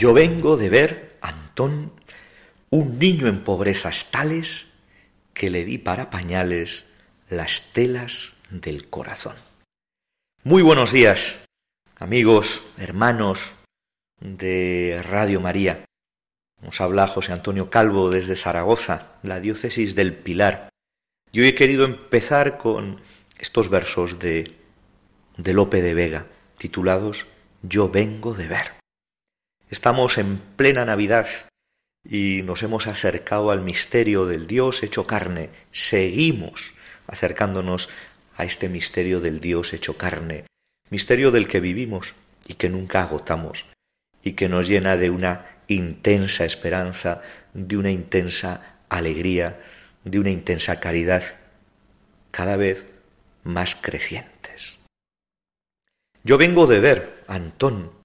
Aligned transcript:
Yo 0.00 0.14
vengo 0.14 0.56
de 0.56 0.70
ver, 0.70 1.18
Antón, 1.20 1.92
un 2.70 2.98
niño 2.98 3.26
en 3.26 3.44
pobrezas 3.44 4.10
tales 4.10 4.72
que 5.34 5.50
le 5.50 5.66
di 5.66 5.76
para 5.76 6.08
pañales 6.08 6.90
las 7.28 7.74
telas 7.74 8.32
del 8.48 8.88
corazón. 8.88 9.36
Muy 10.42 10.62
buenos 10.62 10.90
días, 10.90 11.46
amigos, 11.98 12.62
hermanos 12.78 13.52
de 14.20 15.02
Radio 15.04 15.38
María. 15.38 15.84
Nos 16.62 16.80
habla 16.80 17.06
José 17.06 17.34
Antonio 17.34 17.68
Calvo 17.68 18.08
desde 18.08 18.36
Zaragoza, 18.36 19.18
la 19.22 19.38
diócesis 19.38 19.94
del 19.94 20.14
Pilar. 20.14 20.70
Y 21.30 21.40
hoy 21.40 21.48
he 21.48 21.54
querido 21.54 21.84
empezar 21.84 22.56
con 22.56 23.02
estos 23.38 23.68
versos 23.68 24.18
de, 24.18 24.56
de 25.36 25.52
Lope 25.52 25.82
de 25.82 25.92
Vega, 25.92 26.26
titulados 26.56 27.26
Yo 27.60 27.90
vengo 27.90 28.32
de 28.32 28.48
ver. 28.48 28.79
Estamos 29.70 30.18
en 30.18 30.38
plena 30.56 30.84
Navidad 30.84 31.28
y 32.04 32.42
nos 32.42 32.64
hemos 32.64 32.88
acercado 32.88 33.52
al 33.52 33.60
misterio 33.60 34.26
del 34.26 34.48
Dios 34.48 34.82
hecho 34.82 35.06
carne. 35.06 35.50
Seguimos 35.70 36.72
acercándonos 37.06 37.88
a 38.36 38.44
este 38.44 38.68
misterio 38.68 39.20
del 39.20 39.38
Dios 39.38 39.72
hecho 39.72 39.96
carne, 39.96 40.44
misterio 40.90 41.30
del 41.30 41.46
que 41.46 41.60
vivimos 41.60 42.14
y 42.48 42.54
que 42.54 42.68
nunca 42.68 43.02
agotamos 43.02 43.64
y 44.24 44.32
que 44.32 44.48
nos 44.48 44.66
llena 44.66 44.96
de 44.96 45.10
una 45.10 45.46
intensa 45.68 46.44
esperanza, 46.44 47.22
de 47.54 47.76
una 47.76 47.92
intensa 47.92 48.80
alegría, 48.88 49.60
de 50.02 50.18
una 50.18 50.30
intensa 50.30 50.80
caridad, 50.80 51.22
cada 52.32 52.56
vez 52.56 52.86
más 53.44 53.76
crecientes. 53.76 54.80
Yo 56.24 56.38
vengo 56.38 56.66
de 56.66 56.80
ver, 56.80 57.24
Antón, 57.28 57.99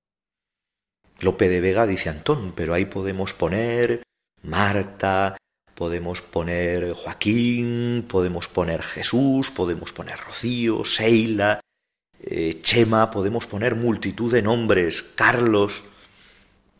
Lope 1.25 1.49
de 1.49 1.59
Vega 1.59 1.87
dice 1.87 2.09
Antón, 2.09 2.53
pero 2.55 2.75
ahí 2.75 2.85
podemos 2.85 3.33
poner 3.33 4.03
Marta, 4.43 5.35
podemos 5.73 6.21
poner 6.21 6.93
Joaquín, 6.93 8.05
podemos 8.07 8.47
poner 8.47 8.83
Jesús, 8.83 9.49
podemos 9.49 9.91
poner 9.91 10.19
Rocío, 10.19 10.85
Seila, 10.85 11.59
eh, 12.21 12.59
Chema, 12.61 13.09
podemos 13.09 13.47
poner 13.47 13.73
multitud 13.73 14.31
de 14.31 14.43
nombres, 14.43 15.01
Carlos, 15.01 15.83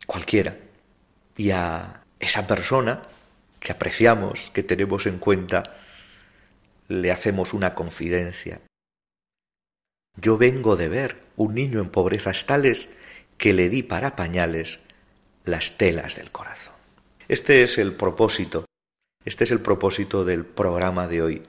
cualquiera. 0.05 0.55
Y 1.35 1.49
a 1.49 2.03
esa 2.19 2.45
persona 2.45 3.01
que 3.59 3.71
apreciamos, 3.71 4.51
que 4.53 4.61
tenemos 4.61 5.07
en 5.07 5.17
cuenta, 5.17 5.75
le 6.87 7.11
hacemos 7.11 7.55
una 7.55 7.73
confidencia. 7.73 8.61
Yo 10.21 10.37
vengo 10.37 10.75
de 10.75 10.87
ver 10.87 11.23
un 11.35 11.55
niño 11.55 11.79
en 11.79 11.89
pobrezas 11.89 12.45
tales 12.45 12.89
que 13.37 13.53
le 13.53 13.69
di 13.69 13.83
para 13.83 14.15
pañales 14.15 14.79
las 15.43 15.77
telas 15.77 16.15
del 16.15 16.31
corazón. 16.31 16.73
Este 17.27 17.63
es 17.63 17.77
el 17.77 17.93
propósito, 17.95 18.65
este 19.23 19.43
es 19.43 19.51
el 19.51 19.61
propósito 19.61 20.25
del 20.25 20.45
programa 20.45 21.07
de 21.07 21.21
hoy, 21.21 21.43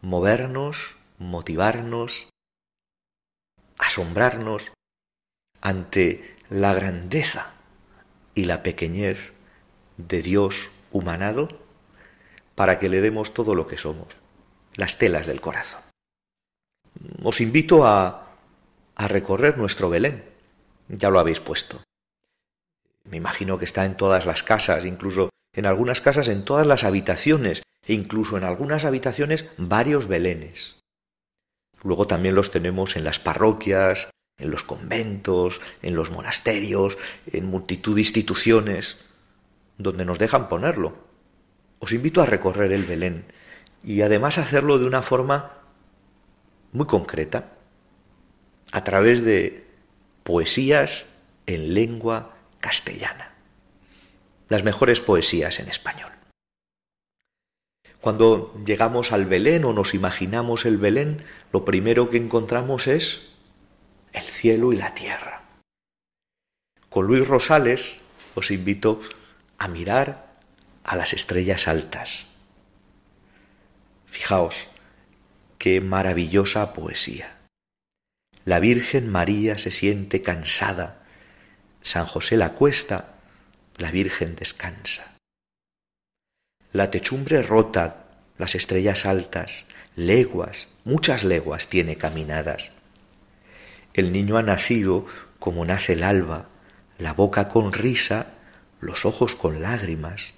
movernos, 0.00 0.94
motivarnos, 1.18 2.28
asombrarnos 3.78 4.72
ante 5.60 6.36
la 6.50 6.74
grandeza 6.74 7.52
y 8.34 8.44
la 8.44 8.62
pequeñez 8.62 9.32
de 9.96 10.22
Dios 10.22 10.70
humanado 10.92 11.48
para 12.54 12.78
que 12.78 12.88
le 12.88 13.00
demos 13.00 13.34
todo 13.34 13.54
lo 13.54 13.66
que 13.66 13.78
somos, 13.78 14.08
las 14.74 14.98
telas 14.98 15.26
del 15.26 15.40
corazón. 15.40 15.80
Os 17.22 17.40
invito 17.40 17.86
a, 17.86 18.28
a 18.94 19.08
recorrer 19.08 19.58
nuestro 19.58 19.88
Belén, 19.90 20.33
ya 20.88 21.10
lo 21.10 21.18
habéis 21.18 21.40
puesto. 21.40 21.82
Me 23.04 23.16
imagino 23.16 23.58
que 23.58 23.64
está 23.64 23.84
en 23.84 23.96
todas 23.96 24.26
las 24.26 24.42
casas, 24.42 24.84
incluso 24.84 25.30
en 25.52 25.66
algunas 25.66 26.00
casas 26.00 26.28
en 26.28 26.44
todas 26.44 26.66
las 26.66 26.84
habitaciones, 26.84 27.62
e 27.86 27.92
incluso 27.92 28.36
en 28.36 28.44
algunas 28.44 28.84
habitaciones 28.84 29.46
varios 29.56 30.08
belenes. 30.08 30.80
Luego 31.82 32.06
también 32.06 32.34
los 32.34 32.50
tenemos 32.50 32.96
en 32.96 33.04
las 33.04 33.18
parroquias, 33.18 34.10
en 34.38 34.50
los 34.50 34.64
conventos, 34.64 35.60
en 35.82 35.94
los 35.94 36.10
monasterios, 36.10 36.98
en 37.30 37.46
multitud 37.46 37.94
de 37.94 38.00
instituciones, 38.00 39.04
donde 39.78 40.04
nos 40.04 40.18
dejan 40.18 40.48
ponerlo. 40.48 40.96
Os 41.78 41.92
invito 41.92 42.22
a 42.22 42.26
recorrer 42.26 42.72
el 42.72 42.84
Belén 42.84 43.26
y 43.84 44.00
además 44.00 44.38
hacerlo 44.38 44.78
de 44.78 44.86
una 44.86 45.02
forma 45.02 45.58
muy 46.72 46.86
concreta, 46.86 47.52
a 48.72 48.82
través 48.82 49.24
de 49.24 49.63
poesías 50.24 51.14
en 51.46 51.74
lengua 51.74 52.34
castellana. 52.58 53.34
Las 54.48 54.64
mejores 54.64 55.00
poesías 55.00 55.60
en 55.60 55.68
español. 55.68 56.10
Cuando 58.00 58.54
llegamos 58.66 59.12
al 59.12 59.26
Belén 59.26 59.64
o 59.64 59.72
nos 59.72 59.94
imaginamos 59.94 60.66
el 60.66 60.76
Belén, 60.76 61.24
lo 61.52 61.64
primero 61.64 62.10
que 62.10 62.18
encontramos 62.18 62.86
es 62.86 63.30
el 64.12 64.24
cielo 64.24 64.72
y 64.72 64.76
la 64.76 64.92
tierra. 64.94 65.42
Con 66.90 67.06
Luis 67.06 67.26
Rosales 67.26 68.02
os 68.34 68.50
invito 68.50 69.00
a 69.58 69.68
mirar 69.68 70.36
a 70.84 70.96
las 70.96 71.12
estrellas 71.12 71.66
altas. 71.66 72.30
Fijaos, 74.06 74.68
qué 75.58 75.80
maravillosa 75.80 76.74
poesía. 76.74 77.43
La 78.44 78.60
Virgen 78.60 79.08
María 79.08 79.56
se 79.56 79.70
siente 79.70 80.20
cansada. 80.20 81.02
San 81.80 82.04
José 82.04 82.36
la 82.36 82.50
cuesta, 82.50 83.14
la 83.78 83.90
Virgen 83.90 84.36
descansa. 84.36 85.16
La 86.70 86.90
techumbre 86.90 87.42
rota, 87.42 88.04
las 88.36 88.54
estrellas 88.54 89.06
altas, 89.06 89.64
leguas, 89.96 90.68
muchas 90.84 91.24
leguas 91.24 91.68
tiene 91.68 91.96
caminadas. 91.96 92.72
El 93.94 94.12
niño 94.12 94.36
ha 94.36 94.42
nacido 94.42 95.06
como 95.38 95.64
nace 95.64 95.94
el 95.94 96.02
alba, 96.02 96.48
la 96.98 97.14
boca 97.14 97.48
con 97.48 97.72
risa, 97.72 98.34
los 98.80 99.06
ojos 99.06 99.36
con 99.36 99.62
lágrimas. 99.62 100.34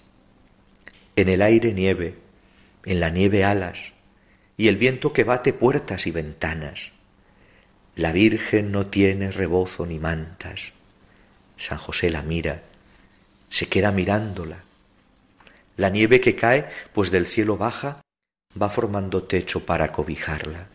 En 1.17 1.29
el 1.29 1.43
aire 1.43 1.73
nieve, 1.73 2.19
en 2.85 3.01
la 3.01 3.11
nieve 3.11 3.45
alas, 3.45 3.95
y 4.57 4.69
el 4.69 4.77
viento 4.77 5.13
que 5.13 5.25
bate 5.25 5.53
puertas 5.53 6.07
y 6.07 6.13
ventanas. 6.13 6.93
La 7.97 8.13
Virgen 8.13 8.73
no 8.73 8.89
tiene 8.89 9.31
rebozo 9.31 9.87
ni 9.87 9.99
mantas. 9.99 10.75
San 11.57 11.79
José 11.79 12.11
la 12.11 12.21
mira, 12.21 12.61
se 13.49 13.71
queda 13.71 13.91
mirándola. 13.91 14.59
La 15.79 15.89
nieve 15.89 16.21
que 16.21 16.37
cae, 16.37 16.69
pues 16.93 17.11
del 17.11 17.27
cielo 17.27 17.57
baja, 17.57 18.03
va 18.61 18.69
formando 18.69 19.23
techo 19.23 19.65
para 19.65 19.93
cobijarla. 19.93 20.67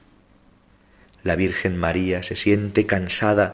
La 1.21 1.35
Virgen 1.35 1.77
María 1.77 2.23
se 2.23 2.35
siente 2.35 2.88
cansada 2.88 3.51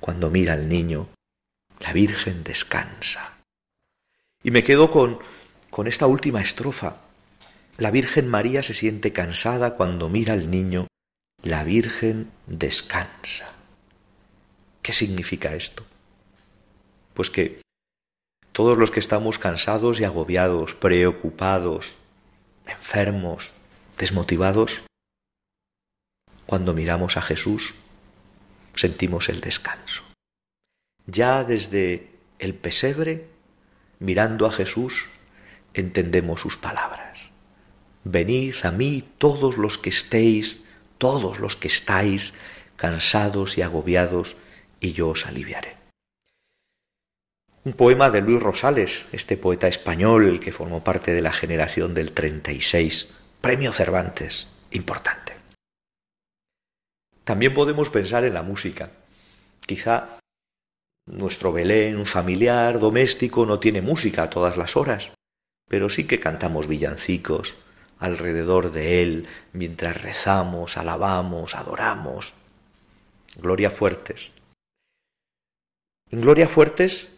cuando 0.00 0.30
mira 0.30 0.54
al 0.54 0.70
niño. 0.70 1.08
La 1.78 1.92
Virgen 1.92 2.42
descansa. 2.42 3.34
Y 4.42 4.50
me 4.50 4.64
quedo 4.64 4.90
con, 4.90 5.18
con 5.68 5.86
esta 5.88 6.06
última 6.06 6.40
estrofa. 6.40 6.96
La 7.76 7.90
Virgen 7.90 8.28
María 8.28 8.62
se 8.62 8.72
siente 8.72 9.12
cansada 9.12 9.76
cuando 9.76 10.08
mira 10.08 10.32
al 10.32 10.50
niño 10.50 10.86
la 11.42 11.64
Virgen 11.64 12.30
descansa. 12.46 13.54
¿Qué 14.82 14.92
significa 14.92 15.54
esto? 15.54 15.84
Pues 17.14 17.30
que 17.30 17.60
todos 18.52 18.76
los 18.76 18.90
que 18.90 19.00
estamos 19.00 19.38
cansados 19.38 20.00
y 20.00 20.04
agobiados, 20.04 20.74
preocupados, 20.74 21.94
enfermos, 22.66 23.54
desmotivados, 23.98 24.80
cuando 26.46 26.74
miramos 26.74 27.16
a 27.16 27.22
Jesús, 27.22 27.74
sentimos 28.74 29.28
el 29.28 29.40
descanso. 29.40 30.02
Ya 31.06 31.44
desde 31.44 32.10
el 32.38 32.54
pesebre, 32.54 33.28
mirando 33.98 34.46
a 34.46 34.52
Jesús, 34.52 35.06
entendemos 35.74 36.40
sus 36.40 36.56
palabras. 36.56 37.30
Venid 38.04 38.54
a 38.64 38.72
mí 38.72 39.04
todos 39.18 39.58
los 39.58 39.78
que 39.78 39.90
estéis, 39.90 40.64
todos 41.00 41.40
los 41.40 41.56
que 41.56 41.68
estáis 41.68 42.34
cansados 42.76 43.56
y 43.56 43.62
agobiados, 43.62 44.36
y 44.80 44.92
yo 44.92 45.08
os 45.08 45.26
aliviaré. 45.26 45.76
Un 47.64 47.72
poema 47.72 48.10
de 48.10 48.20
Luis 48.20 48.42
Rosales, 48.42 49.06
este 49.10 49.38
poeta 49.38 49.66
español 49.66 50.40
que 50.40 50.52
formó 50.52 50.84
parte 50.84 51.12
de 51.12 51.22
la 51.22 51.32
generación 51.32 51.94
del 51.94 52.12
36, 52.12 53.14
Premio 53.40 53.72
Cervantes, 53.72 54.48
importante. 54.72 55.32
También 57.24 57.54
podemos 57.54 57.88
pensar 57.88 58.24
en 58.24 58.34
la 58.34 58.42
música. 58.42 58.90
Quizá 59.64 60.18
nuestro 61.06 61.52
Belén 61.52 62.04
familiar, 62.04 62.78
doméstico, 62.78 63.46
no 63.46 63.58
tiene 63.58 63.80
música 63.80 64.24
a 64.24 64.30
todas 64.30 64.58
las 64.58 64.76
horas, 64.76 65.12
pero 65.66 65.88
sí 65.88 66.06
que 66.06 66.20
cantamos 66.20 66.66
villancicos 66.66 67.56
alrededor 68.00 68.72
de 68.72 69.02
él 69.02 69.28
mientras 69.52 70.02
rezamos, 70.02 70.76
alabamos, 70.76 71.54
adoramos. 71.54 72.34
Gloria 73.36 73.70
Fuertes. 73.70 74.32
Gloria 76.10 76.48
Fuertes 76.48 77.14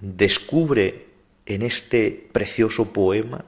descubre 0.00 1.06
en 1.46 1.62
este 1.62 2.28
precioso 2.32 2.92
poema 2.92 3.44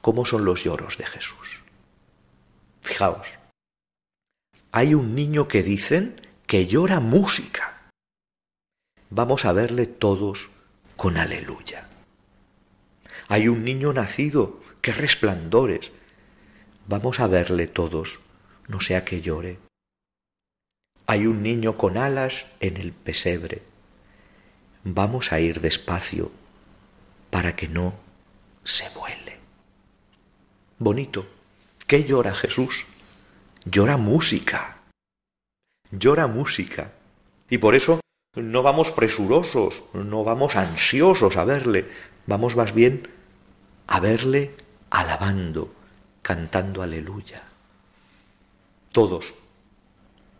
cómo 0.00 0.26
son 0.26 0.44
los 0.44 0.64
lloros 0.64 0.98
de 0.98 1.06
Jesús. 1.06 1.60
Fijaos, 2.82 3.26
hay 4.72 4.94
un 4.94 5.14
niño 5.14 5.48
que 5.48 5.62
dicen 5.62 6.20
que 6.46 6.66
llora 6.66 7.00
música. 7.00 7.90
Vamos 9.08 9.44
a 9.44 9.52
verle 9.52 9.86
todos 9.86 10.50
con 10.96 11.16
aleluya. 11.16 11.88
Hay 13.28 13.48
un 13.48 13.64
niño 13.64 13.92
nacido, 13.92 14.60
que 14.80 14.92
resplandores. 14.92 15.92
Vamos 16.86 17.20
a 17.20 17.26
verle 17.26 17.66
todos, 17.66 18.20
no 18.68 18.80
sea 18.80 19.04
que 19.04 19.20
llore. 19.20 19.58
Hay 21.06 21.26
un 21.26 21.42
niño 21.42 21.76
con 21.76 21.96
alas 21.96 22.56
en 22.60 22.76
el 22.76 22.92
pesebre 22.92 23.62
vamos 24.84 25.32
a 25.32 25.40
ir 25.40 25.60
despacio 25.60 26.30
para 27.30 27.54
que 27.56 27.68
no 27.68 27.94
se 28.64 28.88
vuele. 28.90 29.38
Bonito. 30.78 31.26
¿Qué 31.86 32.04
llora 32.04 32.34
Jesús? 32.34 32.86
Llora 33.64 33.96
música. 33.96 34.78
Llora 35.90 36.26
música. 36.26 36.92
Y 37.48 37.58
por 37.58 37.74
eso 37.74 38.00
no 38.36 38.62
vamos 38.62 38.90
presurosos, 38.90 39.82
no 39.92 40.22
vamos 40.24 40.54
ansiosos 40.54 41.36
a 41.36 41.44
verle, 41.44 41.90
vamos 42.26 42.54
más 42.54 42.72
bien 42.72 43.08
a 43.88 43.98
verle 43.98 44.54
alabando, 45.10 45.74
cantando 46.22 46.82
aleluya. 46.82 47.42
Todos. 48.92 49.34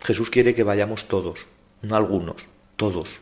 Jesús 0.00 0.30
quiere 0.30 0.54
que 0.54 0.64
vayamos 0.64 1.08
todos, 1.08 1.46
no 1.82 1.96
algunos, 1.96 2.46
todos 2.76 3.20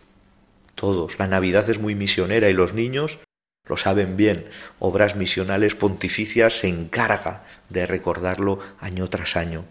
todos. 0.79 1.19
La 1.19 1.27
Navidad 1.27 1.69
es 1.69 1.81
muy 1.81 1.97
misionera 1.97 2.49
y 2.49 2.53
los 2.53 2.73
niños 2.73 3.19
lo 3.67 3.77
saben 3.77 4.17
bien. 4.17 4.49
Obras 4.79 5.17
misionales 5.17 5.75
pontificias 5.75 6.55
se 6.55 6.69
encarga 6.69 7.45
de 7.69 7.85
recordarlo 7.85 8.61
año 8.79 9.11
tras 9.11 9.37
año. 9.37 9.65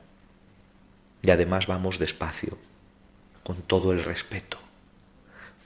Y 1.23 1.31
además 1.31 1.65
vamos 1.65 1.97
despacio, 1.97 2.57
con 3.43 3.61
todo 3.61 3.93
el 3.93 4.03
respeto, 4.03 4.59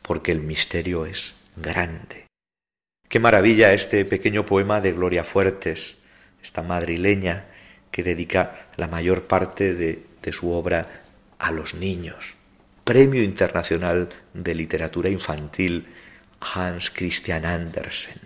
porque 0.03 0.31
el 0.31 0.41
misterio 0.41 1.07
es 1.07 1.35
grande. 1.55 2.27
Qué 3.09 3.19
maravilla 3.19 3.73
este 3.73 4.05
pequeño 4.05 4.45
poema 4.45 4.79
de 4.79 4.93
Gloria 4.93 5.23
Fuertes, 5.23 6.00
esta 6.41 6.61
madrileña 6.61 7.45
que 7.91 8.03
dedica 8.03 8.67
la 8.77 8.87
mayor 8.87 9.27
parte 9.27 9.73
de, 9.73 10.05
de 10.21 10.33
su 10.33 10.51
obra 10.51 10.87
a 11.39 11.51
los 11.51 11.73
niños. 11.73 12.35
Premio 12.83 13.23
Internacional 13.23 14.09
de 14.33 14.55
Literatura 14.55 15.09
Infantil 15.09 15.87
Hans 16.39 16.89
Christian 16.89 17.45
Andersen. 17.45 18.19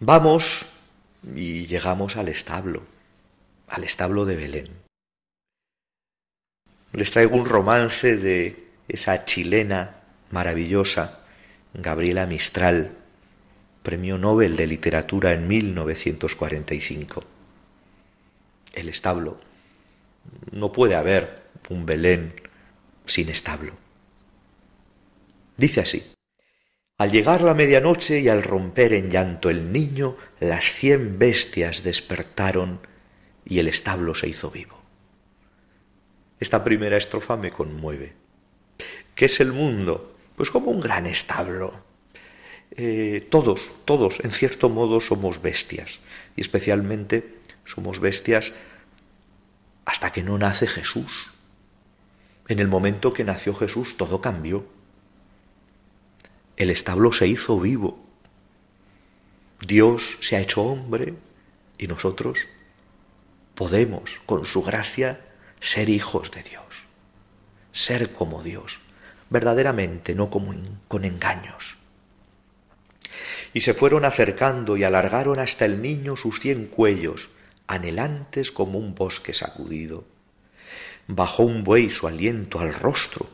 Vamos 0.00 0.66
y 1.34 1.66
llegamos 1.66 2.16
al 2.16 2.28
establo, 2.28 2.82
al 3.68 3.84
establo 3.84 4.24
de 4.24 4.36
Belén. 4.36 4.68
Les 6.92 7.10
traigo 7.10 7.36
un 7.36 7.46
romance 7.46 8.16
de 8.16 8.64
esa 8.88 9.24
chilena 9.24 9.96
maravillosa, 10.30 11.20
Gabriela 11.72 12.26
Mistral, 12.26 12.96
Premio 13.84 14.16
Nobel 14.16 14.56
de 14.56 14.66
Literatura 14.66 15.34
en 15.34 15.46
1945. 15.46 17.22
El 18.72 18.88
establo. 18.88 19.38
No 20.52 20.72
puede 20.72 20.94
haber 20.94 21.42
un 21.68 21.84
Belén 21.84 22.32
sin 23.04 23.28
establo. 23.28 23.74
Dice 25.58 25.82
así. 25.82 26.02
Al 26.96 27.12
llegar 27.12 27.42
la 27.42 27.52
medianoche 27.52 28.20
y 28.20 28.30
al 28.30 28.42
romper 28.42 28.94
en 28.94 29.10
llanto 29.10 29.50
el 29.50 29.70
niño, 29.70 30.16
las 30.40 30.64
cien 30.64 31.18
bestias 31.18 31.82
despertaron 31.82 32.80
y 33.44 33.58
el 33.58 33.68
establo 33.68 34.14
se 34.14 34.28
hizo 34.28 34.50
vivo. 34.50 34.80
Esta 36.40 36.64
primera 36.64 36.96
estrofa 36.96 37.36
me 37.36 37.50
conmueve. 37.50 38.14
¿Qué 39.14 39.26
es 39.26 39.40
el 39.40 39.52
mundo? 39.52 40.16
Pues 40.36 40.50
como 40.50 40.70
un 40.70 40.80
gran 40.80 41.06
establo. 41.06 41.93
Eh, 42.72 43.26
todos, 43.30 43.70
todos, 43.84 44.20
en 44.24 44.32
cierto 44.32 44.68
modo, 44.68 45.00
somos 45.00 45.40
bestias. 45.40 46.00
Y 46.36 46.40
especialmente 46.40 47.38
somos 47.64 48.00
bestias 48.00 48.52
hasta 49.84 50.12
que 50.12 50.22
no 50.22 50.38
nace 50.38 50.66
Jesús. 50.66 51.32
En 52.48 52.58
el 52.58 52.68
momento 52.68 53.12
que 53.12 53.24
nació 53.24 53.54
Jesús 53.54 53.96
todo 53.96 54.20
cambió. 54.20 54.66
El 56.56 56.70
establo 56.70 57.12
se 57.12 57.26
hizo 57.26 57.58
vivo. 57.58 57.98
Dios 59.60 60.18
se 60.20 60.36
ha 60.36 60.40
hecho 60.40 60.62
hombre 60.62 61.14
y 61.78 61.86
nosotros 61.86 62.46
podemos, 63.54 64.20
con 64.26 64.44
su 64.44 64.62
gracia, 64.62 65.20
ser 65.60 65.88
hijos 65.88 66.30
de 66.30 66.42
Dios, 66.42 66.84
ser 67.72 68.12
como 68.12 68.42
Dios, 68.42 68.80
verdaderamente, 69.30 70.14
no 70.14 70.28
como 70.28 70.54
con 70.88 71.04
engaños. 71.04 71.76
Y 73.54 73.62
se 73.62 73.72
fueron 73.72 74.04
acercando 74.04 74.76
y 74.76 74.84
alargaron 74.84 75.38
hasta 75.38 75.64
el 75.64 75.80
niño 75.80 76.16
sus 76.16 76.40
cien 76.40 76.66
cuellos, 76.66 77.30
anhelantes 77.66 78.52
como 78.52 78.78
un 78.78 78.94
bosque 78.94 79.32
sacudido 79.32 80.04
bajó 81.06 81.42
un 81.42 81.64
buey 81.64 81.90
su 81.90 82.06
aliento 82.06 82.60
al 82.60 82.74
rostro 82.74 83.28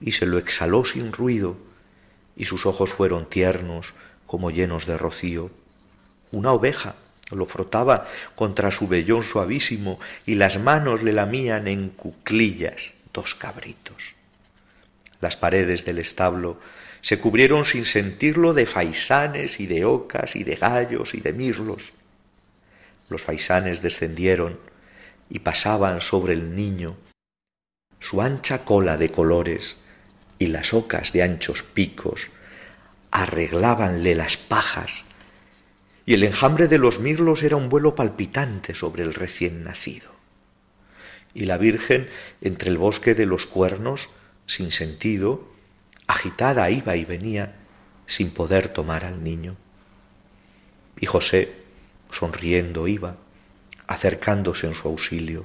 y 0.00 0.12
se 0.12 0.26
lo 0.26 0.38
exhaló 0.38 0.84
sin 0.84 1.12
ruido, 1.12 1.56
y 2.36 2.46
sus 2.46 2.66
ojos 2.66 2.92
fueron 2.92 3.28
tiernos 3.28 3.94
como 4.26 4.50
llenos 4.50 4.86
de 4.86 4.98
rocío. 4.98 5.50
Una 6.32 6.52
oveja 6.52 6.96
lo 7.30 7.46
frotaba 7.46 8.06
contra 8.34 8.70
su 8.70 8.88
vellón 8.88 9.22
suavísimo 9.22 10.00
y 10.26 10.34
las 10.34 10.58
manos 10.58 11.02
le 11.02 11.12
lamían 11.12 11.68
en 11.68 11.90
cuclillas 11.90 12.94
dos 13.12 13.34
cabritos. 13.34 14.14
Las 15.22 15.36
paredes 15.36 15.84
del 15.84 16.00
establo 16.00 16.58
se 17.00 17.20
cubrieron 17.20 17.64
sin 17.64 17.84
sentirlo 17.84 18.54
de 18.54 18.66
faisanes 18.66 19.60
y 19.60 19.66
de 19.66 19.84
ocas 19.84 20.34
y 20.34 20.42
de 20.42 20.56
gallos 20.56 21.14
y 21.14 21.20
de 21.20 21.32
mirlos. 21.32 21.92
Los 23.08 23.22
faisanes 23.22 23.80
descendieron 23.82 24.58
y 25.30 25.38
pasaban 25.38 26.00
sobre 26.00 26.34
el 26.34 26.54
niño 26.56 26.96
su 28.00 28.20
ancha 28.20 28.64
cola 28.64 28.96
de 28.96 29.10
colores 29.10 29.78
y 30.40 30.48
las 30.48 30.74
ocas 30.74 31.12
de 31.12 31.22
anchos 31.22 31.62
picos 31.62 32.28
arreglábanle 33.12 34.16
las 34.16 34.36
pajas, 34.36 35.04
y 36.04 36.14
el 36.14 36.24
enjambre 36.24 36.66
de 36.66 36.78
los 36.78 36.98
mirlos 36.98 37.44
era 37.44 37.54
un 37.54 37.68
vuelo 37.68 37.94
palpitante 37.94 38.74
sobre 38.74 39.04
el 39.04 39.14
recién 39.14 39.62
nacido. 39.62 40.10
Y 41.32 41.44
la 41.44 41.58
Virgen, 41.58 42.08
entre 42.40 42.70
el 42.70 42.78
bosque 42.78 43.14
de 43.14 43.26
los 43.26 43.46
cuernos, 43.46 44.08
sin 44.46 44.70
sentido, 44.70 45.48
agitada 46.06 46.70
iba 46.70 46.96
y 46.96 47.04
venía, 47.04 47.56
sin 48.06 48.30
poder 48.30 48.68
tomar 48.68 49.04
al 49.04 49.22
niño. 49.24 49.56
Y 50.98 51.06
José, 51.06 51.52
sonriendo, 52.10 52.86
iba, 52.88 53.16
acercándose 53.86 54.66
en 54.66 54.74
su 54.74 54.88
auxilio 54.88 55.44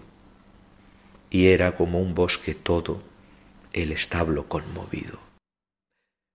y 1.30 1.48
era 1.48 1.76
como 1.76 2.00
un 2.02 2.14
bosque 2.14 2.56
todo 2.56 3.02
el 3.74 3.92
establo 3.92 4.48
conmovido. 4.48 5.20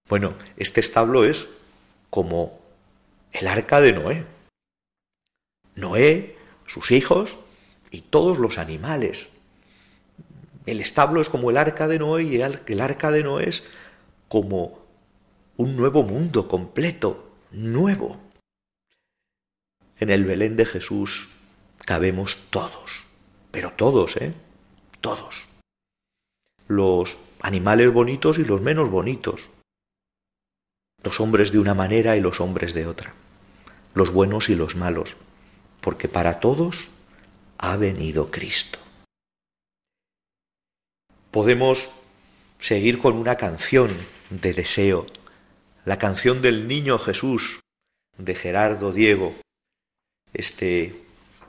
Bueno, 0.09 0.35
este 0.57 0.81
establo 0.81 1.25
es 1.25 1.47
como 2.11 2.61
el 3.33 3.47
arca 3.47 3.81
de 3.81 3.93
Noé. 3.93 4.27
Noé, 5.75 6.37
sus 6.67 6.91
hijos 6.91 7.39
y 7.91 8.03
todos 8.03 8.39
los 8.39 8.59
animales. 8.59 9.29
El 10.67 10.81
establo 10.81 11.21
es 11.21 11.29
como 11.29 11.51
el 11.51 11.57
arca 11.57 11.89
de 11.89 11.99
Noé 11.99 12.25
y 12.25 12.41
el 12.41 12.81
arca 12.81 13.11
de 13.11 13.23
Noé 13.23 13.49
es 13.49 13.65
como 14.29 14.79
un 15.57 15.77
nuevo 15.77 16.03
mundo 16.03 16.49
completo, 16.49 17.31
nuevo. 17.51 18.21
En 19.99 20.11
el 20.11 20.25
Belén 20.25 20.57
de 20.57 20.65
Jesús 20.65 21.31
cabemos 21.85 22.49
todos, 22.51 23.05
pero 23.51 23.73
todos, 23.73 24.17
¿eh? 24.17 24.35
Todos. 25.01 25.49
Los 26.69 27.19
animales 27.41 27.93
bonitos 27.93 28.39
y 28.39 28.45
los 28.45 28.61
menos 28.61 28.89
bonitos. 28.89 29.51
Los 31.03 31.21
hombres 31.21 31.51
de 31.51 31.59
una 31.59 31.75
manera 31.75 32.17
y 32.17 32.21
los 32.21 32.41
hombres 32.41 32.73
de 32.73 32.87
otra. 32.87 33.15
Los 33.95 34.13
buenos 34.13 34.49
y 34.49 34.55
los 34.55 34.77
malos. 34.77 35.17
Porque 35.81 36.09
para 36.09 36.39
todos 36.39 36.89
ha 37.59 37.77
venido 37.77 38.31
Cristo. 38.31 38.79
Podemos 41.33 41.89
seguir 42.59 42.99
con 42.99 43.17
una 43.17 43.37
canción 43.37 43.91
de 44.29 44.53
deseo, 44.53 45.07
la 45.87 45.97
canción 45.97 46.43
del 46.43 46.69
niño 46.69 46.99
Jesús 46.99 47.61
de 48.19 48.35
Gerardo 48.35 48.93
Diego, 48.93 49.35
este 50.35 50.95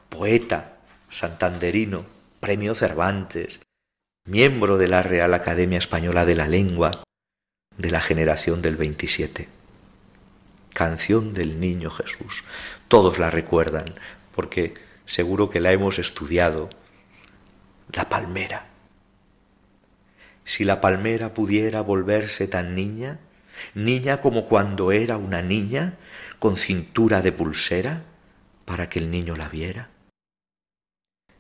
poeta 0.08 0.78
santanderino, 1.12 2.06
premio 2.40 2.76
Cervantes, 2.76 3.60
miembro 4.26 4.78
de 4.78 4.88
la 4.88 5.04
Real 5.04 5.34
Academia 5.34 5.80
Española 5.80 6.26
de 6.26 6.36
la 6.36 6.48
Lengua 6.48 7.04
de 7.78 7.92
la 7.92 8.00
generación 8.00 8.62
del 8.62 8.78
27. 8.78 9.50
Canción 10.74 11.34
del 11.34 11.60
Niño 11.60 11.92
Jesús. 11.92 12.46
Todos 12.88 13.20
la 13.20 13.30
recuerdan 13.30 13.94
porque 14.34 14.76
seguro 15.06 15.50
que 15.50 15.60
la 15.60 15.74
hemos 15.74 16.00
estudiado. 16.00 16.70
La 17.92 18.08
palmera. 18.08 18.73
Si 20.46 20.66
la 20.66 20.82
palmera 20.82 21.34
pudiera 21.34 21.82
volverse 21.82 22.48
tan 22.48 22.76
niña, 22.76 23.20
niña 23.74 24.20
como 24.22 24.46
cuando 24.46 24.92
era 24.92 25.18
una 25.18 25.42
niña, 25.42 25.98
con 26.40 26.58
cintura 26.58 27.22
de 27.22 27.32
pulsera, 27.32 28.04
para 28.66 28.90
que 28.90 29.00
el 29.00 29.10
niño 29.10 29.36
la 29.36 29.48
viera. 29.48 29.90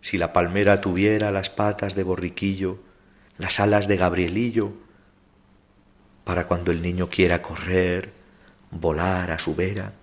Si 0.01 0.17
la 0.17 0.33
palmera 0.33 0.81
tuviera 0.81 1.31
las 1.31 1.49
patas 1.49 1.95
de 1.95 2.03
borriquillo, 2.03 2.79
las 3.37 3.59
alas 3.59 3.87
de 3.87 3.97
Gabrielillo, 3.97 4.73
para 6.23 6.47
cuando 6.47 6.71
el 6.71 6.81
niño 6.81 7.09
quiera 7.09 7.41
correr, 7.41 8.11
volar 8.71 9.31
a 9.31 9.39
su 9.39 9.55
vera. 9.55 9.93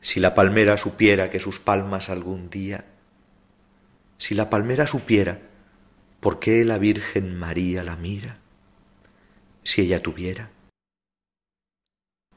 Si 0.00 0.18
la 0.18 0.34
palmera 0.34 0.76
supiera 0.76 1.30
que 1.30 1.38
sus 1.38 1.60
palmas 1.60 2.10
algún 2.10 2.50
día, 2.50 2.84
si 4.18 4.34
la 4.34 4.50
palmera 4.50 4.86
supiera 4.86 5.38
por 6.22 6.38
qué 6.38 6.64
la 6.64 6.78
Virgen 6.78 7.36
María 7.36 7.82
la 7.82 7.96
mira, 7.96 8.36
si 9.64 9.82
ella 9.82 10.00
tuviera, 10.00 10.50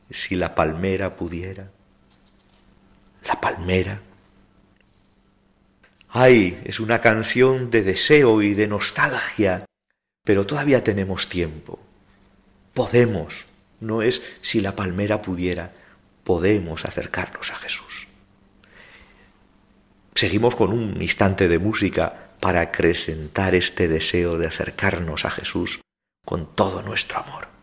si 0.09 0.35
la 0.35 0.55
palmera 0.55 1.15
pudiera, 1.15 1.69
la 3.27 3.39
palmera. 3.39 4.01
Ay, 6.09 6.59
es 6.65 6.79
una 6.79 6.99
canción 6.99 7.69
de 7.69 7.83
deseo 7.83 8.41
y 8.41 8.55
de 8.55 8.65
nostalgia, 8.65 9.65
pero 10.23 10.47
todavía 10.47 10.83
tenemos 10.83 11.29
tiempo. 11.29 11.79
Podemos, 12.73 13.45
no 13.81 14.01
es 14.01 14.23
si 14.41 14.61
la 14.61 14.75
palmera 14.75 15.21
pudiera, 15.21 15.71
podemos 16.23 16.85
acercarnos 16.85 17.51
a 17.51 17.55
Jesús. 17.57 18.07
Seguimos 20.15 20.55
con 20.55 20.73
un 20.73 20.99
instante 21.03 21.47
de 21.47 21.59
música 21.59 22.24
para 22.45 22.61
acrecentar 22.61 23.55
este 23.55 23.87
deseo 23.87 24.37
de 24.37 24.45
acercarnos 24.45 25.25
a 25.25 25.31
Jesús 25.31 25.79
con 26.23 26.45
todo 26.53 26.83
nuestro 26.83 27.17
amor. 27.17 27.54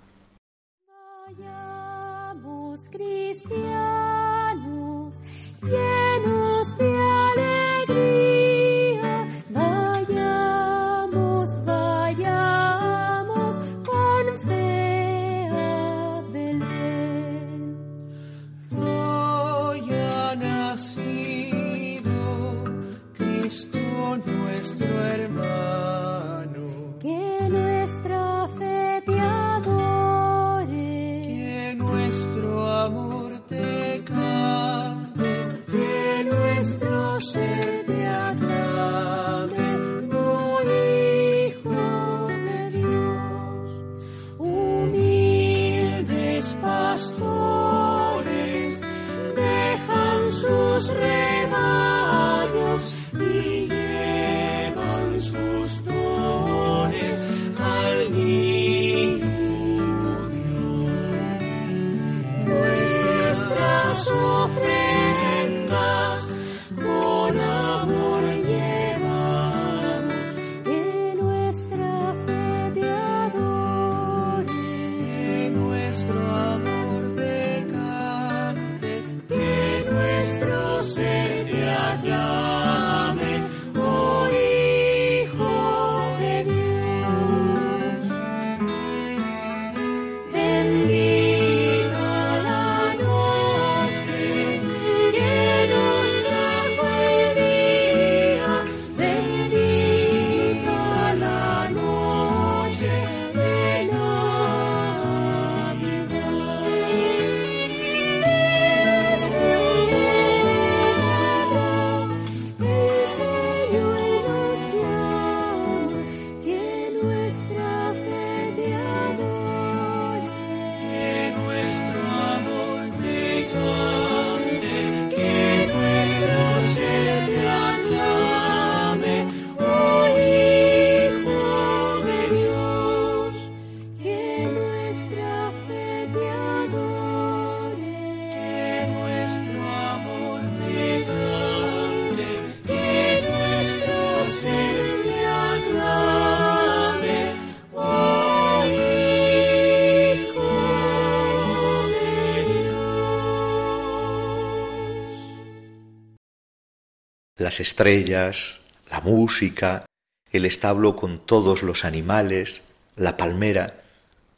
Las 157.43 157.61
estrellas, 157.61 158.61
la 158.91 159.01
música, 159.01 159.85
el 160.31 160.47
establo 160.47 160.97
con 160.97 161.27
todos 161.27 161.63
los 161.63 161.85
animales, 161.85 162.63
la 162.97 163.17
palmera, 163.17 163.83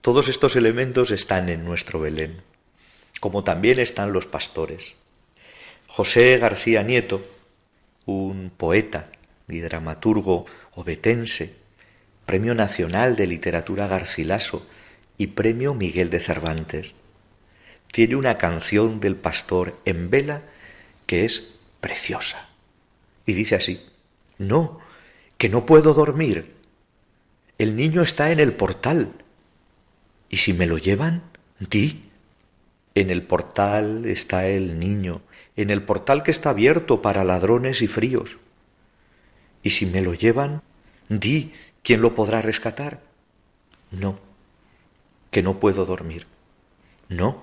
todos 0.01 0.29
estos 0.29 0.57
elementos 0.57 1.11
están 1.11 1.49
en 1.49 1.65
nuestro 1.65 2.01
Belén, 2.01 2.43
como 3.21 3.45
también 3.45 3.79
están 3.79 4.13
los 4.13 4.27
pastores. 4.27 4.97
José 5.87 6.37
García 6.39 6.83
Nieto, 6.83 7.25
un 8.07 8.51
poeta 8.57 9.11
y 9.49 9.61
dramaturgo 9.61 10.47
obetense, 10.75 11.57
Premio 12.27 12.55
Nacional 12.55 13.17
de 13.17 13.27
Literatura 13.27 13.87
Garcilaso 13.87 14.67
y 15.19 15.29
Premio 15.29 15.75
Miguel 15.75 16.11
de 16.11 16.21
Cervantes, 16.21 16.95
tiene 17.93 18.17
una 18.17 18.39
canción 18.39 18.99
del 18.99 19.15
pastor 19.15 19.79
en 19.85 20.11
vela 20.11 20.43
que 21.07 21.25
es 21.25 21.55
preciosa. 21.81 22.49
Y 23.27 23.33
dice 23.33 23.55
así, 23.55 23.81
no, 24.39 24.79
que 25.39 25.49
no 25.49 25.67
puedo 25.67 25.95
dormir. 25.95 26.55
El 27.59 27.77
niño 27.77 28.03
está 28.03 28.33
en 28.33 28.41
el 28.41 28.53
portal. 28.53 29.13
¿Y 30.29 30.39
si 30.39 30.53
me 30.53 30.67
lo 30.67 30.79
llevan? 30.79 31.23
Di. 31.61 32.11
En 32.95 33.11
el 33.11 33.23
portal 33.23 34.07
está 34.07 34.47
el 34.47 34.79
niño, 34.79 35.23
en 35.57 35.71
el 35.71 35.83
portal 35.83 36.23
que 36.23 36.31
está 36.31 36.51
abierto 36.51 37.03
para 37.03 37.25
ladrones 37.25 37.83
y 37.83 37.89
fríos. 37.89 38.39
¿Y 39.65 39.71
si 39.71 39.87
me 39.87 40.01
lo 40.01 40.15
llevan? 40.15 40.63
Di, 41.09 41.53
¿quién 41.83 42.01
lo 42.03 42.15
podrá 42.15 42.41
rescatar? 42.41 43.03
No, 43.91 44.21
que 45.33 45.43
no 45.43 45.59
puedo 45.59 45.87
dormir. 45.87 46.27
No, 47.09 47.43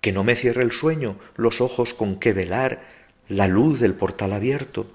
que 0.00 0.10
no 0.12 0.24
me 0.24 0.34
cierre 0.34 0.62
el 0.62 0.72
sueño, 0.72 1.16
los 1.36 1.60
ojos 1.60 1.94
con 1.94 2.18
que 2.18 2.32
velar, 2.32 2.82
la 3.28 3.46
luz 3.46 3.78
del 3.78 3.94
portal 3.94 4.32
abierto. 4.32 4.90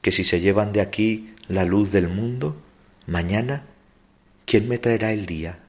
Que 0.00 0.12
si 0.12 0.24
se 0.24 0.40
llevan 0.40 0.72
de 0.72 0.80
aquí 0.80 1.34
la 1.48 1.64
luz 1.64 1.90
del 1.90 2.08
mundo, 2.08 2.56
mañana, 3.06 3.64
¿quién 4.44 4.68
me 4.68 4.78
traerá 4.78 5.12
el 5.12 5.26
día? 5.26 5.60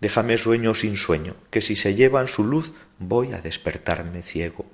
Déjame 0.00 0.36
sueño 0.36 0.74
sin 0.74 0.96
sueño, 0.96 1.36
que 1.50 1.60
si 1.60 1.76
se 1.76 1.94
llevan 1.94 2.26
su 2.26 2.42
luz 2.42 2.72
voy 2.98 3.32
a 3.32 3.40
despertarme 3.40 4.22
ciego. 4.22 4.66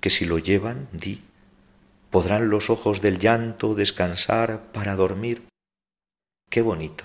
Que 0.00 0.10
si 0.10 0.26
lo 0.26 0.38
llevan, 0.38 0.88
di, 0.92 1.22
podrán 2.10 2.50
los 2.50 2.68
ojos 2.68 3.00
del 3.00 3.18
llanto 3.18 3.74
descansar 3.74 4.70
para 4.72 4.94
dormir. 4.94 5.48
Qué 6.50 6.60
bonito. 6.60 7.04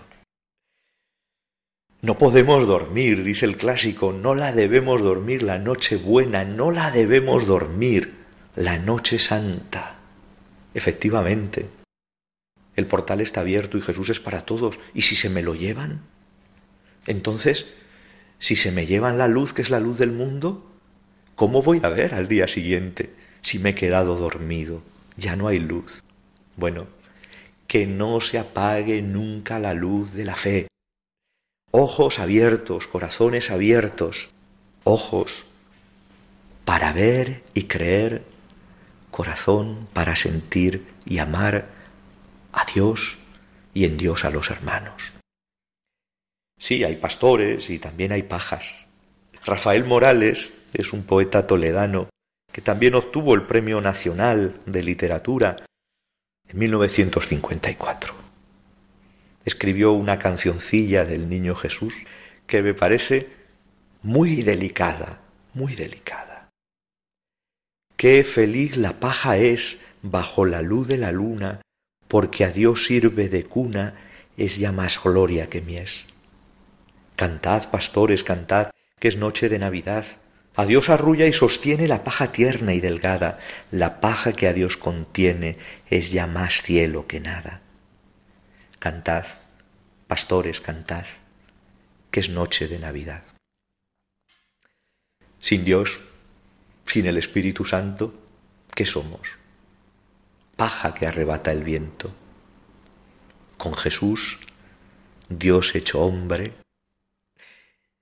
No 2.01 2.17
podemos 2.17 2.67
dormir, 2.67 3.24
dice 3.24 3.46
el 3.46 3.58
clásico, 3.58 4.12
no 4.12 4.36
la 4.36 4.51
debemos 4.51 5.01
dormir 5.01 5.43
la 5.43 5.58
noche 5.58 5.96
buena, 5.96 6.43
no 6.43 6.69
la 6.72 6.91
debemos 6.91 7.48
dormir 7.48 8.18
la 8.59 8.77
noche 8.77 9.19
santa. 9.19 9.95
Efectivamente, 10.73 11.69
el 12.75 12.87
portal 12.87 13.21
está 13.21 13.39
abierto 13.39 13.77
y 13.77 13.81
Jesús 13.81 14.09
es 14.09 14.19
para 14.19 14.41
todos. 14.41 14.79
¿Y 14.93 15.03
si 15.03 15.15
se 15.15 15.29
me 15.29 15.41
lo 15.41 15.55
llevan? 15.55 16.01
Entonces, 17.07 17.67
si 18.37 18.57
se 18.57 18.73
me 18.73 18.85
llevan 18.85 19.17
la 19.17 19.29
luz, 19.29 19.53
que 19.53 19.61
es 19.61 19.69
la 19.69 19.79
luz 19.79 19.97
del 19.97 20.11
mundo, 20.11 20.69
¿cómo 21.35 21.63
voy 21.63 21.79
a 21.83 21.87
ver 21.87 22.13
al 22.13 22.27
día 22.27 22.49
siguiente 22.49 23.13
si 23.41 23.59
me 23.59 23.69
he 23.69 23.75
quedado 23.75 24.17
dormido? 24.17 24.81
Ya 25.15 25.37
no 25.37 25.47
hay 25.47 25.59
luz. 25.59 26.03
Bueno, 26.57 26.87
que 27.65 27.87
no 27.87 28.19
se 28.19 28.39
apague 28.39 29.01
nunca 29.01 29.57
la 29.59 29.73
luz 29.73 30.13
de 30.13 30.25
la 30.25 30.35
fe. 30.35 30.67
Ojos 31.71 32.19
abiertos, 32.19 32.87
corazones 32.87 33.51
abiertos, 33.51 34.31
ojos 34.83 35.45
para 36.65 36.91
ver 36.91 37.41
y 37.53 37.63
creer, 37.63 38.24
corazón 39.20 39.90
para 39.92 40.16
sentir 40.16 40.86
y 41.05 41.18
amar 41.18 41.68
a 42.53 42.64
Dios 42.74 43.18
y 43.74 43.84
en 43.84 43.98
Dios 43.98 44.24
a 44.24 44.29
los 44.29 44.50
hermanos. 44.50 45.14
Sí, 46.58 46.86
hay 46.86 46.96
pastores 46.96 47.70
y 47.70 47.79
también 47.79 48.14
hay 48.14 48.24
pajas. 48.24 48.88
Rafael 49.44 49.84
Morales 49.84 50.53
es 50.72 50.94
un 50.94 51.03
poeta 51.03 51.46
toledano 51.48 52.08
que 52.50 52.62
también 52.62 52.96
obtuvo 52.96 53.36
el 53.36 53.42
Premio 53.42 53.82
Nacional 53.82 54.62
de 54.66 54.84
Literatura 54.84 55.58
en 56.48 56.58
1954. 56.58 58.14
Escribió 59.44 59.92
una 59.92 60.18
cancioncilla 60.18 61.03
del 61.03 61.27
Niño 61.27 61.55
Jesús 61.55 61.94
que 62.48 62.62
me 62.62 62.74
parece 62.74 63.27
muy 64.01 64.44
delicada, 64.44 65.20
muy 65.53 65.75
delicada. 65.75 66.28
Qué 68.00 68.24
feliz 68.24 68.77
la 68.77 69.01
paja 69.01 69.35
es 69.35 69.81
bajo 70.01 70.46
la 70.46 70.62
luz 70.62 70.88
de 70.88 70.96
la 70.96 71.12
luna, 71.12 71.59
porque 72.07 72.46
a 72.46 72.50
Dios 72.50 72.85
sirve 72.85 73.27
de 73.27 73.44
cuna, 73.44 73.94
es 74.38 74.57
ya 74.57 74.72
más 74.72 75.03
gloria 75.03 75.50
que 75.50 75.59
mies. 75.59 76.07
Cantad, 77.18 77.70
pastores, 77.70 78.24
cantad, 78.24 78.70
que 79.01 79.09
es 79.09 79.18
noche 79.18 79.50
de 79.50 79.59
Navidad. 79.59 80.05
A 80.55 80.66
Dios 80.66 80.88
arrulla 80.88 81.27
y 81.27 81.33
sostiene 81.33 81.90
la 81.90 82.05
paja 82.05 82.31
tierna 82.31 82.74
y 82.74 82.79
delgada. 82.79 83.38
La 83.70 84.00
paja 84.00 84.31
que 84.31 84.48
a 84.48 84.53
Dios 84.53 84.77
contiene 84.77 85.57
es 85.90 86.14
ya 86.14 86.25
más 86.25 86.62
cielo 86.62 87.05
que 87.05 87.20
nada. 87.20 87.59
Cantad, 88.79 89.25
pastores, 90.07 90.62
cantad, 90.62 91.05
que 92.12 92.22
es 92.22 92.29
noche 92.29 92.70
de 92.70 92.79
Navidad. 92.79 93.24
Sin 95.38 95.66
Dios, 95.66 96.00
sin 96.89 97.05
el 97.05 97.17
Espíritu 97.17 97.65
Santo, 97.65 98.11
¿qué 98.73 98.83
somos? 98.83 99.37
Paja 100.55 100.95
que 100.95 101.05
arrebata 101.05 101.51
el 101.51 101.63
viento. 101.63 102.11
Con 103.59 103.75
Jesús, 103.75 104.39
Dios 105.29 105.75
hecho 105.75 106.01
hombre, 106.01 106.55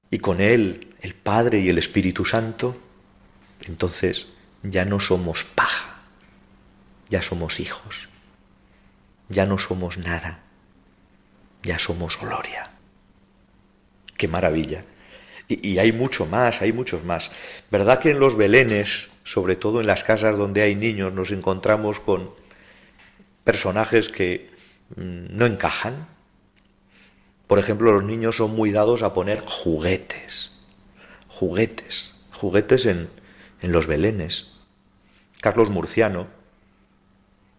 y 0.09 0.19
con 0.19 0.39
Él 0.39 0.95
el 1.01 1.15
Padre 1.15 1.59
y 1.59 1.67
el 1.67 1.77
Espíritu 1.77 2.23
Santo, 2.23 2.79
entonces 3.59 4.29
ya 4.63 4.85
no 4.85 5.01
somos 5.01 5.43
paja, 5.43 6.03
ya 7.09 7.21
somos 7.21 7.59
hijos, 7.59 8.07
ya 9.27 9.45
no 9.45 9.57
somos 9.57 9.97
nada, 9.97 10.43
ya 11.61 11.77
somos 11.77 12.17
gloria. 12.17 12.71
Qué 14.15 14.29
maravilla. 14.29 14.85
Y, 15.49 15.77
hay 15.77 15.93
mucho 15.93 16.25
más, 16.25 16.61
hay 16.61 16.73
muchos 16.73 17.05
más. 17.05 17.31
¿Verdad 17.71 17.99
que 17.99 18.11
en 18.11 18.19
los 18.19 18.35
belenes, 18.35 19.09
sobre 19.23 19.55
todo 19.55 19.79
en 19.79 19.87
las 19.87 20.03
casas 20.03 20.37
donde 20.37 20.61
hay 20.61 20.75
niños, 20.75 21.13
nos 21.13 21.31
encontramos 21.31 22.01
con 22.01 22.31
personajes 23.45 24.09
que 24.09 24.49
mm, 24.97 25.37
no 25.37 25.45
encajan? 25.45 26.07
Por 27.47 27.59
ejemplo, 27.59 27.93
los 27.93 28.03
niños 28.03 28.35
son 28.35 28.55
muy 28.55 28.71
dados 28.71 29.03
a 29.03 29.13
poner 29.13 29.39
juguetes, 29.39 30.51
juguetes, 31.29 32.13
juguetes 32.33 32.85
en, 32.85 33.09
en 33.61 33.71
los 33.71 33.87
belenes. 33.87 34.51
Carlos 35.39 35.69
Murciano, 35.69 36.27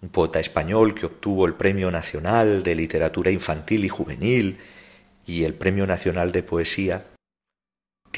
un 0.02 0.10
poeta 0.10 0.40
español 0.40 0.94
que 0.94 1.06
obtuvo 1.06 1.46
el 1.46 1.54
Premio 1.54 1.90
Nacional 1.90 2.62
de 2.62 2.74
Literatura 2.74 3.30
Infantil 3.30 3.86
y 3.86 3.88
Juvenil 3.88 4.58
y 5.26 5.44
el 5.44 5.54
Premio 5.54 5.86
Nacional 5.86 6.32
de 6.32 6.42
Poesía, 6.42 7.04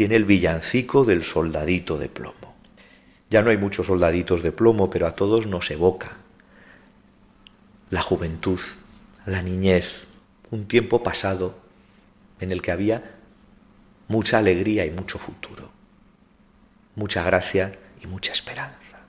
tiene 0.01 0.17
el 0.17 0.25
villancico 0.25 1.05
del 1.05 1.25
soldadito 1.25 1.99
de 1.99 2.09
plomo. 2.09 2.55
Ya 3.29 3.43
no 3.43 3.51
hay 3.51 3.59
muchos 3.59 3.85
soldaditos 3.85 4.43
de 4.43 4.51
plomo, 4.51 4.89
pero 4.89 5.07
a 5.07 5.15
todos 5.15 5.47
nos 5.47 5.71
evoca 5.71 6.13
la 7.91 8.01
juventud, 8.01 8.59
la 9.27 9.43
niñez, 9.43 10.07
un 10.51 10.67
tiempo 10.67 11.03
pasado 11.03 11.55
en 12.41 12.51
el 12.51 12.63
que 12.63 12.73
había 12.73 13.11
mucha 14.09 14.39
alegría 14.39 14.87
y 14.87 14.91
mucho 14.91 15.19
futuro, 15.19 15.69
mucha 16.95 17.23
gracia 17.23 17.79
y 18.03 18.07
mucha 18.07 18.33
esperanza. 18.33 19.01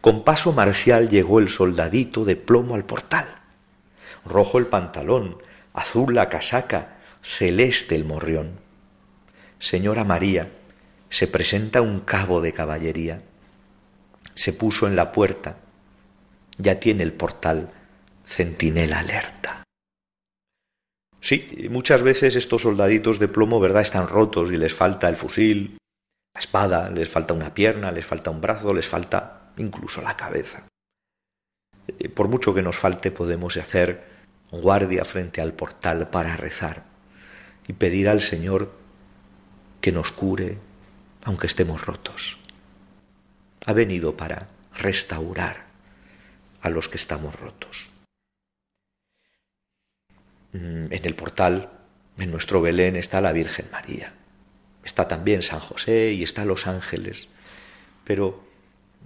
Con 0.00 0.24
paso 0.24 0.52
marcial 0.54 1.10
llegó 1.10 1.38
el 1.38 1.50
soldadito 1.50 2.24
de 2.24 2.36
plomo 2.36 2.76
al 2.76 2.86
portal, 2.86 3.26
rojo 4.24 4.56
el 4.56 4.68
pantalón, 4.68 5.36
azul 5.74 6.14
la 6.14 6.28
casaca, 6.28 6.96
celeste 7.20 7.94
el 7.94 8.06
morrión. 8.06 8.67
Señora 9.58 10.04
María, 10.04 10.50
se 11.10 11.26
presenta 11.26 11.82
un 11.82 12.00
cabo 12.00 12.40
de 12.40 12.52
caballería, 12.52 13.22
se 14.34 14.52
puso 14.52 14.86
en 14.86 14.94
la 14.94 15.10
puerta, 15.12 15.56
ya 16.58 16.78
tiene 16.78 17.02
el 17.02 17.12
portal 17.12 17.70
centinela 18.26 19.00
alerta. 19.00 19.64
Sí, 21.20 21.66
muchas 21.70 22.02
veces 22.02 22.36
estos 22.36 22.62
soldaditos 22.62 23.18
de 23.18 23.28
plomo, 23.28 23.58
¿verdad?, 23.58 23.82
están 23.82 24.06
rotos 24.06 24.50
y 24.52 24.56
les 24.56 24.72
falta 24.72 25.08
el 25.08 25.16
fusil, 25.16 25.78
la 26.34 26.38
espada, 26.38 26.90
les 26.90 27.08
falta 27.08 27.34
una 27.34 27.52
pierna, 27.52 27.90
les 27.90 28.06
falta 28.06 28.30
un 28.30 28.40
brazo, 28.40 28.72
les 28.72 28.86
falta 28.86 29.52
incluso 29.56 30.00
la 30.00 30.16
cabeza. 30.16 30.68
Eh, 31.98 32.08
por 32.08 32.28
mucho 32.28 32.54
que 32.54 32.62
nos 32.62 32.76
falte, 32.76 33.10
podemos 33.10 33.56
hacer 33.56 34.04
guardia 34.52 35.04
frente 35.04 35.40
al 35.40 35.52
portal 35.52 36.08
para 36.08 36.36
rezar 36.36 36.84
y 37.66 37.72
pedir 37.72 38.08
al 38.08 38.20
Señor 38.20 38.77
que 39.80 39.92
nos 39.92 40.12
cure 40.12 40.58
aunque 41.24 41.46
estemos 41.46 41.84
rotos. 41.84 42.38
Ha 43.66 43.72
venido 43.72 44.16
para 44.16 44.48
restaurar 44.74 45.66
a 46.62 46.70
los 46.70 46.88
que 46.88 46.96
estamos 46.96 47.38
rotos. 47.38 47.90
Mm, 50.52 50.92
en 50.92 51.04
el 51.04 51.14
portal, 51.14 51.70
en 52.18 52.30
nuestro 52.30 52.62
Belén, 52.62 52.96
está 52.96 53.20
la 53.20 53.32
Virgen 53.32 53.66
María. 53.70 54.14
está 54.84 55.06
también 55.06 55.42
San 55.42 55.60
José 55.60 56.12
y 56.12 56.22
está 56.22 56.46
los 56.46 56.66
ángeles, 56.66 57.28
pero 58.04 58.42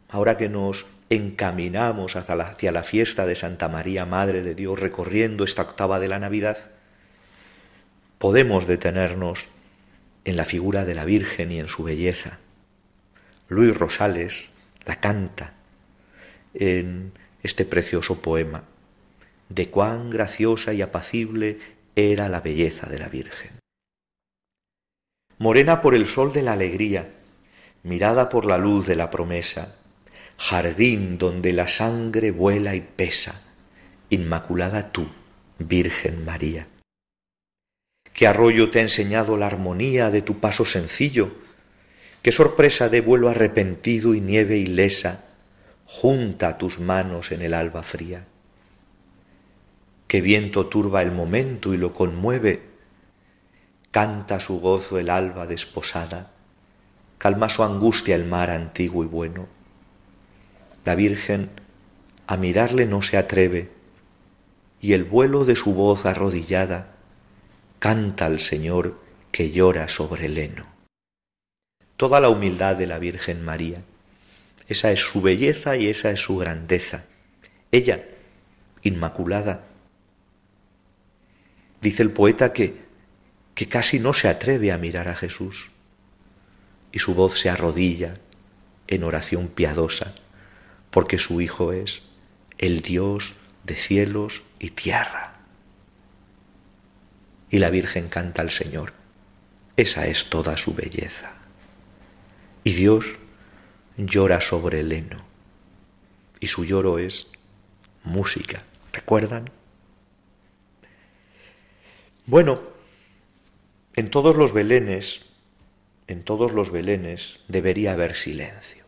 ahora 0.08 0.36
que 0.36 0.48
nos 0.48 0.86
encaminamos 1.10 2.14
hacia 2.14 2.36
la, 2.36 2.46
hacia 2.48 2.70
la 2.70 2.84
fiesta 2.84 3.26
de 3.26 3.34
Santa 3.34 3.68
María, 3.68 4.06
Madre 4.06 4.42
de 4.42 4.54
Dios, 4.54 4.78
recorriendo 4.78 5.42
esta 5.42 5.62
octava 5.62 5.98
de 5.98 6.06
la 6.06 6.20
Navidad, 6.20 6.70
podemos 8.18 8.68
detenernos 8.68 9.48
en 10.24 10.36
la 10.36 10.44
figura 10.44 10.84
de 10.84 10.94
la 10.94 11.04
Virgen 11.04 11.52
y 11.52 11.58
en 11.58 11.68
su 11.68 11.84
belleza. 11.84 12.38
Luis 13.48 13.76
Rosales 13.76 14.50
la 14.84 14.96
canta 15.00 15.54
en 16.54 17.12
este 17.42 17.64
precioso 17.64 18.22
poema, 18.22 18.64
de 19.48 19.68
cuán 19.68 20.10
graciosa 20.10 20.72
y 20.72 20.82
apacible 20.82 21.58
era 21.96 22.28
la 22.28 22.40
belleza 22.40 22.88
de 22.88 22.98
la 22.98 23.08
Virgen. 23.08 23.52
Morena 25.38 25.80
por 25.80 25.94
el 25.94 26.06
sol 26.06 26.32
de 26.32 26.42
la 26.42 26.52
alegría, 26.52 27.10
mirada 27.82 28.28
por 28.28 28.44
la 28.46 28.58
luz 28.58 28.86
de 28.86 28.96
la 28.96 29.10
promesa, 29.10 29.76
jardín 30.36 31.18
donde 31.18 31.52
la 31.52 31.68
sangre 31.68 32.30
vuela 32.30 32.74
y 32.74 32.80
pesa, 32.80 33.42
inmaculada 34.08 34.92
tú, 34.92 35.08
Virgen 35.58 36.24
María. 36.24 36.66
¿Qué 38.12 38.26
arroyo 38.26 38.70
te 38.70 38.78
ha 38.78 38.82
enseñado 38.82 39.36
la 39.36 39.46
armonía 39.46 40.10
de 40.10 40.22
tu 40.22 40.38
paso 40.38 40.66
sencillo? 40.66 41.32
¿Qué 42.22 42.30
sorpresa 42.30 42.88
de 42.88 43.00
vuelo 43.00 43.28
arrepentido 43.28 44.14
y 44.14 44.20
nieve 44.20 44.58
ilesa 44.58 45.24
junta 45.86 46.58
tus 46.58 46.78
manos 46.78 47.32
en 47.32 47.42
el 47.42 47.54
alba 47.54 47.82
fría? 47.82 48.26
¿Qué 50.06 50.20
viento 50.20 50.66
turba 50.66 51.02
el 51.02 51.10
momento 51.10 51.72
y 51.72 51.78
lo 51.78 51.92
conmueve? 51.94 52.62
Canta 53.90 54.40
su 54.40 54.60
gozo 54.60 54.98
el 54.98 55.10
alba 55.10 55.46
desposada, 55.46 56.30
calma 57.18 57.48
su 57.48 57.62
angustia 57.62 58.14
el 58.14 58.26
mar 58.26 58.50
antiguo 58.50 59.04
y 59.04 59.06
bueno. 59.06 59.48
La 60.84 60.94
Virgen 60.94 61.50
a 62.26 62.36
mirarle 62.36 62.86
no 62.86 63.02
se 63.02 63.16
atreve, 63.16 63.70
y 64.80 64.92
el 64.92 65.04
vuelo 65.04 65.44
de 65.44 65.56
su 65.56 65.74
voz 65.74 66.06
arrodillada 66.06 66.91
canta 67.82 68.26
al 68.26 68.38
Señor 68.38 68.96
que 69.32 69.50
llora 69.50 69.88
sobre 69.88 70.26
el 70.26 70.38
heno. 70.38 70.66
Toda 71.96 72.20
la 72.20 72.28
humildad 72.28 72.76
de 72.76 72.86
la 72.86 73.00
Virgen 73.00 73.44
María, 73.44 73.82
esa 74.68 74.92
es 74.92 75.00
su 75.00 75.20
belleza 75.20 75.76
y 75.76 75.88
esa 75.88 76.12
es 76.12 76.20
su 76.20 76.36
grandeza. 76.36 77.06
Ella, 77.72 78.04
inmaculada, 78.82 79.64
dice 81.80 82.04
el 82.04 82.12
poeta 82.12 82.52
que, 82.52 82.76
que 83.52 83.68
casi 83.68 83.98
no 83.98 84.12
se 84.12 84.28
atreve 84.28 84.70
a 84.70 84.78
mirar 84.78 85.08
a 85.08 85.16
Jesús 85.16 85.70
y 86.92 87.00
su 87.00 87.16
voz 87.16 87.36
se 87.36 87.50
arrodilla 87.50 88.14
en 88.86 89.02
oración 89.02 89.48
piadosa, 89.48 90.14
porque 90.92 91.18
su 91.18 91.40
Hijo 91.40 91.72
es 91.72 92.02
el 92.58 92.80
Dios 92.80 93.34
de 93.64 93.74
cielos 93.74 94.42
y 94.60 94.70
tierra 94.70 95.31
y 97.52 97.58
la 97.58 97.70
Virgen 97.70 98.08
canta 98.08 98.40
al 98.40 98.50
Señor. 98.50 98.94
Esa 99.76 100.06
es 100.06 100.30
toda 100.30 100.56
su 100.56 100.74
belleza. 100.74 101.34
Y 102.64 102.72
Dios 102.72 103.18
llora 103.98 104.40
sobre 104.40 104.80
el 104.80 104.90
heno. 104.90 105.22
Y 106.40 106.46
su 106.46 106.64
lloro 106.64 106.98
es 106.98 107.28
música. 108.04 108.64
¿Recuerdan? 108.92 109.50
Bueno, 112.24 112.62
en 113.96 114.10
todos 114.10 114.34
los 114.34 114.54
belenes, 114.54 115.26
en 116.06 116.22
todos 116.22 116.52
los 116.52 116.70
belenes 116.70 117.40
debería 117.48 117.92
haber 117.92 118.16
silencio. 118.16 118.84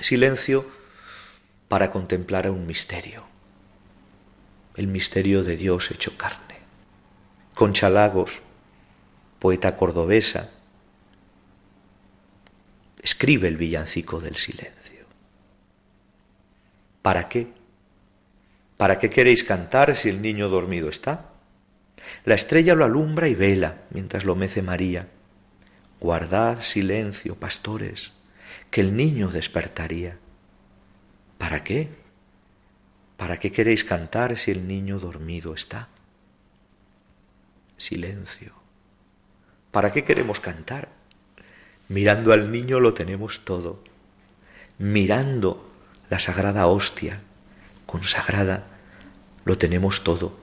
Silencio 0.00 0.70
para 1.68 1.90
contemplar 1.90 2.50
un 2.50 2.66
misterio, 2.66 3.24
el 4.76 4.86
misterio 4.86 5.42
de 5.44 5.56
Dios 5.56 5.90
hecho 5.90 6.18
carne. 6.18 6.53
Concha 7.54 7.88
Lagos, 7.88 8.42
poeta 9.38 9.76
cordobesa, 9.76 10.50
escribe 13.00 13.46
el 13.46 13.56
villancico 13.56 14.20
del 14.20 14.34
silencio. 14.34 15.06
¿Para 17.00 17.28
qué? 17.28 17.46
¿Para 18.76 18.98
qué 18.98 19.08
queréis 19.08 19.44
cantar 19.44 19.94
si 19.94 20.08
el 20.08 20.20
niño 20.20 20.48
dormido 20.48 20.88
está? 20.88 21.30
La 22.24 22.34
estrella 22.34 22.74
lo 22.74 22.84
alumbra 22.84 23.28
y 23.28 23.36
vela 23.36 23.82
mientras 23.90 24.24
lo 24.24 24.34
mece 24.34 24.60
María. 24.60 25.06
Guardad 26.00 26.60
silencio, 26.60 27.36
pastores, 27.36 28.10
que 28.72 28.80
el 28.80 28.96
niño 28.96 29.28
despertaría. 29.28 30.18
¿Para 31.38 31.62
qué? 31.62 31.88
¿Para 33.16 33.38
qué 33.38 33.52
queréis 33.52 33.84
cantar 33.84 34.36
si 34.36 34.50
el 34.50 34.66
niño 34.66 34.98
dormido 34.98 35.54
está? 35.54 35.88
Silencio. 37.84 38.52
¿Para 39.70 39.92
qué 39.92 40.04
queremos 40.04 40.40
cantar? 40.40 40.88
Mirando 41.88 42.32
al 42.32 42.50
niño 42.50 42.80
lo 42.80 42.94
tenemos 42.94 43.44
todo. 43.44 43.82
Mirando 44.78 45.70
la 46.10 46.18
sagrada 46.18 46.66
hostia 46.66 47.20
consagrada 47.86 48.66
lo 49.44 49.58
tenemos 49.58 50.02
todo. 50.02 50.36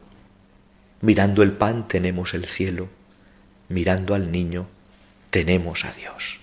Mirando 1.02 1.44
el 1.44 1.54
pan 1.54 1.88
tenemos 1.88 2.34
el 2.34 2.46
cielo. 2.46 2.88
Mirando 3.70 4.14
al 4.14 4.32
niño 4.32 4.68
tenemos 5.32 5.86
a 5.86 5.94
Dios. 5.94 6.40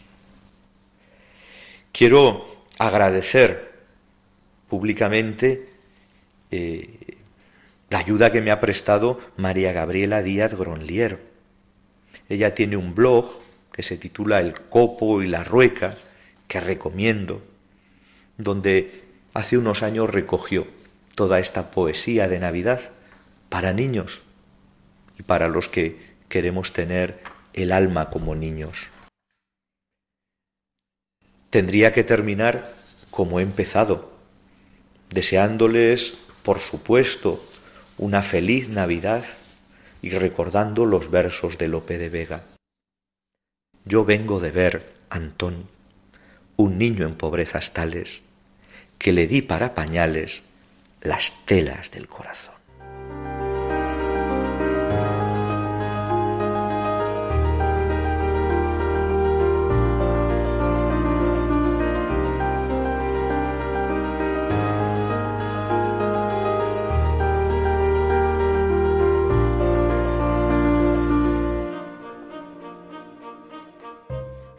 Quiero 1.93 2.65
agradecer 2.79 3.73
públicamente 4.69 5.71
eh, 6.51 7.18
la 7.91 7.99
ayuda 7.99 8.33
que 8.33 8.41
me 8.41 8.51
ha 8.51 8.61
prestado 8.61 9.21
María 9.37 9.73
Gabriela 9.73 10.23
Díaz 10.23 10.55
Gronlier. 10.55 11.21
Ella 12.29 12.55
tiene 12.55 12.77
un 12.77 12.95
blog 12.95 13.41
que 13.73 13.83
se 13.83 13.97
titula 13.97 14.41
El 14.41 14.55
copo 14.55 15.23
y 15.23 15.29
la 15.29 15.45
rueca, 15.45 15.97
que 16.47 16.61
recomiendo, 16.61 17.43
donde 18.37 19.05
hace 19.35 19.57
unos 19.57 19.83
años 19.83 20.11
recogió 20.11 20.67
toda 21.15 21.39
esta 21.39 21.71
poesía 21.71 22.29
de 22.29 22.39
Navidad 22.39 22.91
para 23.49 23.73
niños 23.73 24.21
y 25.19 25.23
para 25.23 25.49
los 25.49 25.69
que 25.69 25.97
queremos 26.29 26.73
tener 26.73 27.21
el 27.55 27.73
alma 27.73 28.11
como 28.11 28.35
niños. 28.35 28.89
Tendría 31.51 31.93
que 31.93 32.05
terminar 32.05 32.69
como 33.11 33.41
he 33.41 33.43
empezado, 33.43 34.13
deseándoles, 35.11 36.19
por 36.43 36.61
supuesto, 36.61 37.43
una 37.99 38.23
feliz 38.23 38.69
Navidad 38.69 39.25
y 40.03 40.11
recordando 40.11 40.87
los 40.87 41.11
versos 41.11 41.59
de 41.59 41.69
Lope 41.69 41.99
de 41.99 42.09
Vega. 42.09 42.45
Yo 43.85 44.05
vengo 44.05 44.39
de 44.39 44.53
ver, 44.53 44.93
Antón, 45.11 45.69
un 46.57 46.79
niño 46.79 47.07
en 47.07 47.17
pobrezas 47.17 47.73
tales, 47.73 48.23
que 48.99 49.13
le 49.13 49.27
di 49.27 49.43
para 49.43 49.75
pañales 49.75 50.45
las 51.01 51.45
telas 51.45 51.91
del 51.91 52.07
corazón. 52.07 52.58